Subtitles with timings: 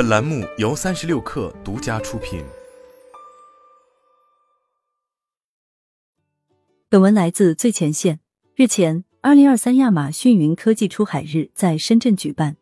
[0.00, 2.42] 本栏目由三十六氪独家出品。
[6.88, 8.20] 本文来自最前线。
[8.56, 12.56] 日前，二零二三亚马逊云科技出海日在深圳举办，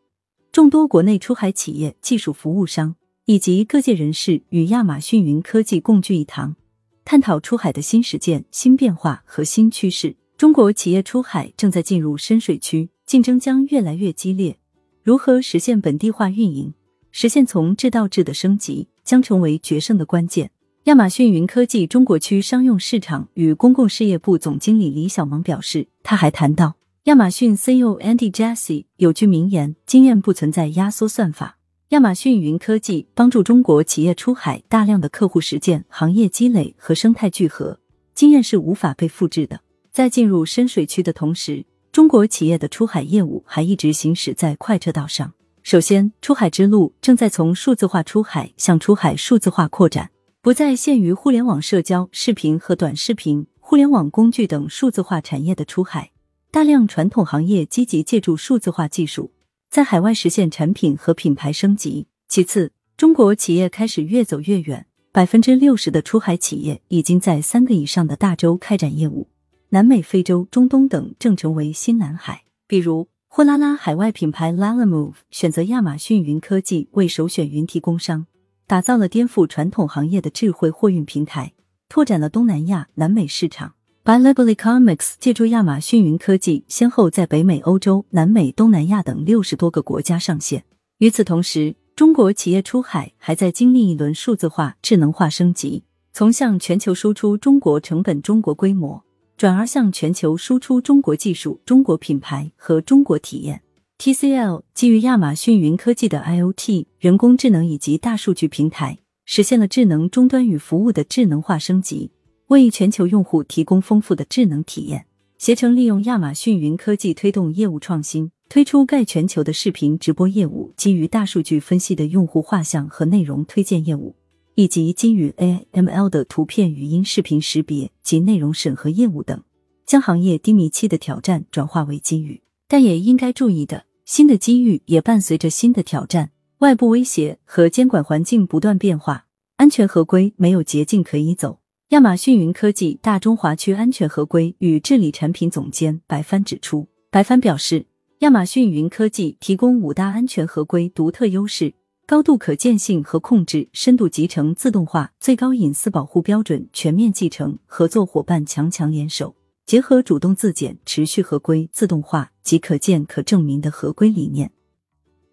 [0.50, 2.96] 众多国内出海企业、技术服务商
[3.26, 6.56] 以及各界人士与亚马逊云科技共聚一堂，
[7.04, 10.16] 探讨出海的新实践、新变化和新趋势。
[10.36, 14.58] 中国企业出海正在进入深水区，竞争将越来越激烈。
[15.04, 16.74] 如何实现本地化运营，
[17.20, 20.52] 实现从制到制的升级，将成为决胜的关键。
[20.84, 31.58] 亚马逊云科技中国区商用市场与公共事业部总经理李小萌表示，他还谈到，亚马逊 CEO Andy Jassy 有句名言：“经验不存在压缩算法。”
[31.90, 37.80] 亚马逊云科技帮助中国企业出海，大量的客户实践、行业积累和生态聚合，
[38.14, 39.58] 经验是无法被复制的。
[39.90, 45.32] 在进入深水区的同时，中国企业的出海业务还一直行驶在快车道上。
[45.68, 50.10] 首先，出海之路正在从数字化出海向出海数字化扩展，
[50.40, 56.10] 不再限于互联网社交、视频和短视频、互联网工具等数字化产业的出海。
[56.50, 59.30] 大量传统行业积极借助数字化技术，
[59.68, 62.06] 在海外实现产品和品牌升级。
[62.30, 69.28] 其次，中国企业开始越走越远，百分之六十的出海企业已经在三个以上的大洲开展业务。
[69.68, 72.44] 南美、非洲、中东等正成为新蓝海。
[72.66, 78.26] 比如，货拉拉海外品牌 Lalamove 选择亚马逊云科技为首选云提供商，
[78.66, 81.52] 打造了颠覆传统行业的智慧货运平台，
[81.88, 83.74] 拓展了东南亚、南美市场。
[84.02, 90.64] Bilibili Comics 借助亚马逊云科技，先后在北美、欧洲、南美、东南亚等六十多个国家上线。
[90.96, 95.84] 与此同时，中国企业出海还在经历一轮数字化、智能化升级，
[96.14, 99.04] 从向全球输出中国成本、中国规模。
[99.38, 103.62] 转而向全球输出中国技术、中国品牌和中国体验。
[103.96, 112.10] TCL 基于亚马逊云科技的 IoT、人工智能以及大数据平台，实现了智能终端与服务的智能化升级，
[112.48, 115.06] 为全球用户提供丰富的智能体验。
[115.38, 124.16] 携程利用亚马逊云科技推动业务创新，推出盖全球的视频直播业务，基于大数据分析的用户画像和内容推荐业务。
[124.58, 129.40] 以及基于 AML 的图片、语音、视频识别及内容审核业务等，
[129.86, 132.42] 将行业低迷期的挑战转化为机遇。
[132.66, 139.26] 但也应该注意的，新的机遇也伴随着新的挑战，外部威胁和监管环境不断变化，
[139.58, 141.60] 安全合规没有捷径可以走。
[141.90, 147.86] 亚马逊云科技大中华区安全合规与治理产品总监白帆指出，白帆表示，
[148.18, 151.74] 亚马逊云科技提供五大安全合规独特优势。
[152.08, 159.36] 高度可见性和控制、深度集成自动化、最高隐私保护标准、全面继承、合作伙伴强强联手，
[159.66, 164.50] 结合主动自检、持续合规、自动化及可见可证明的合规理念，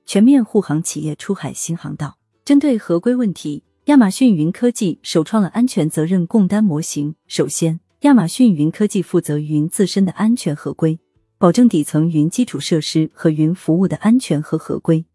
[0.06, 2.18] 全面护航企业出海新航道。
[2.44, 7.16] 针对合规问题，亚马逊云科技首创了安全责任共担模型。
[7.26, 11.00] 首先，亚马逊云科技负责云自身的安全合规，
[11.38, 15.06] 保证底层云基础设施和云服务的安全和合规。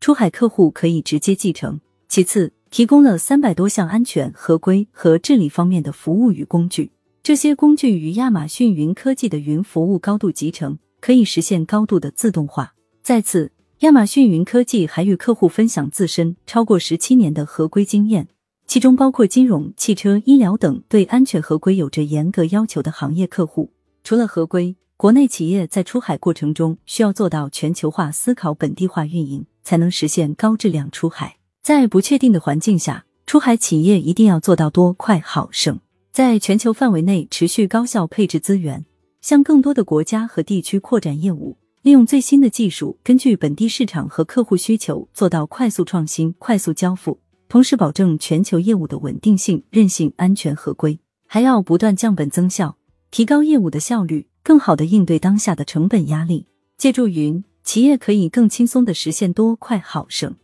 [0.00, 1.80] 出海客户可以直接继承。
[2.08, 6.92] 其次，提供了三百多项安全合规和治理方面的服务与工具，
[7.22, 12.74] 这些工具与亚马逊云科技的云服务高度集成，可以实现高度的自动化。
[13.02, 18.28] 再次，亚马逊云科技还与客户分享自身超过十七年的合规经验，
[18.66, 23.72] 其中包括金融、汽车、医疗等对安全合规有着严格要求的行业客户。
[24.02, 29.44] 除了合规，国内企业在出海过程中需要做到全球化思考、本地化运营。
[29.68, 31.36] 才能实现高质量出海。
[31.62, 35.78] 在不确定的环境下，出海企业一定要做到多、快、好、省，
[36.10, 38.86] 在全球范围内持续高效配置资源，
[39.20, 50.98] 向更多的国家和地区扩展业务，利用最新的技术，根据本地市场和客户需求做到快速创新、快速交付，同时保证全球业务的稳定性、韧性、安全合规。
[51.26, 52.78] 还要不断降本增效，
[53.10, 56.46] 提高业务的效率，更好的应对当下的成本压力。
[56.78, 57.44] 借助云。
[57.68, 60.34] 企业可以更轻松的实现多快好省，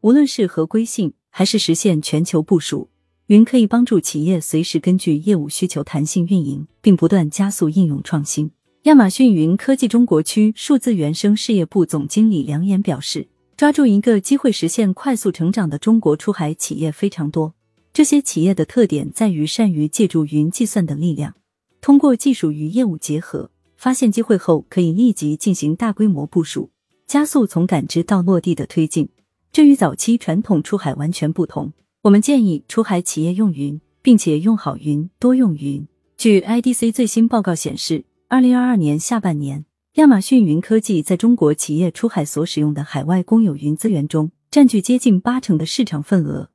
[0.00, 2.88] 无论是合规性还是实现全球部署，
[3.28, 8.50] 云可以帮助企业随时根据业务需求弹性运营，并不断加速应用创新。
[8.82, 17.54] 亚马逊云科技中国区数字原生事业部总经理梁岩表示：“抓住一个机会实现快速成长的中国出海企业非常多，
[17.92, 21.36] 这些企业的特点在于善于借助云计算的力量，
[21.80, 23.50] 通过技术与业务结合。”
[23.82, 26.70] 发现机会后，可以立即进行大规模部署，
[27.12, 29.10] 加速从感知到落地的推进。
[29.52, 31.74] 这与早期传统出海完全不同。
[32.04, 35.86] 我们建议出海企业用云，并且用好云，多用云。
[36.16, 39.66] 据 IDC 最新报告显示，二零二二年下半年，
[39.96, 46.48] 亚马逊云科技在中国企业出海所使用的海外公有云资源中，占据接近八成的市场份额，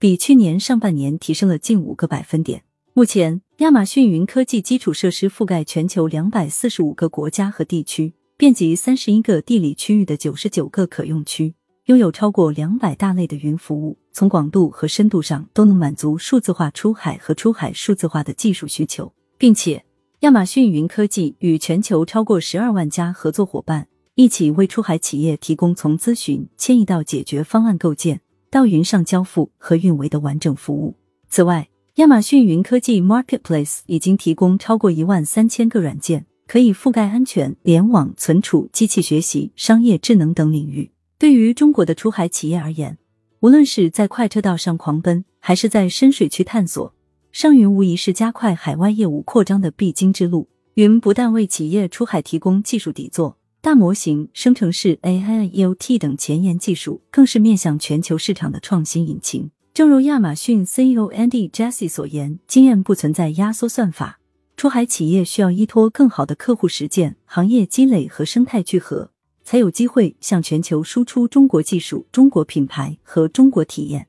[0.00, 2.64] 比去年上半年提升了近五个百分点。
[2.94, 11.54] 目前，亚马逊云科技基础设施覆盖全球两百四十五个国家和地区，遍及三十一个地理区域的九十九个可用区，
[11.86, 19.84] 拥有超过两百大类的云服务，从广度和深度上都能满足数字化出海和出海数字化的技术需求，并且。
[20.20, 30.94] 亚马逊云科技与全球超过十二万家合作伙伴一起为出海企业提供从咨询、迁移到解决方案构建到云上交付和运维的完整服务。
[31.28, 40.90] 此外，亚马逊云科技 Marketplace 已经提供超过一万三千个软件，可以覆盖安全、联网、存储、机器学习、商业智能等领域。
[41.18, 42.98] 对于中国的出海企业而言，
[43.40, 46.94] 无论是在快车道上狂奔，还是在深水区探索。
[47.32, 50.48] 上云无疑是加快海外业务扩张的必经之路。
[50.74, 59.50] 云不但为企业出海提供技术底座、大模型、生成式 AI、IoT 等前沿技术，更是面向全球市场的创新引擎。
[59.72, 64.18] 正如亚马逊 CEO Andy Jassy 所言，经验不存在压缩算法，
[64.64, 69.10] 出海企业需要依托更好的客户实践、行业积累和生态聚合，
[69.42, 74.08] 才有机会向全球输出中国技术、中国品牌和中国体验。